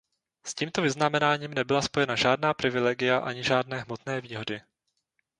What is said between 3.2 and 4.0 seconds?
žádné